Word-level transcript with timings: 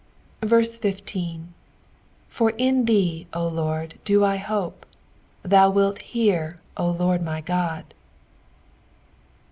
1 0.41 0.65
5 0.65 0.99
For 2.27 2.49
in 2.57 2.85
thee, 2.85 3.27
O 3.33 3.45
Lord, 3.47 3.99
do 4.03 4.25
I 4.25 4.37
hope; 4.37 4.87
thou 5.43 5.69
wilt 5.69 6.01
hear, 6.01 6.59
O 6.75 6.89
Lord 6.89 7.21
my 7.21 7.39
God. 7.39 7.93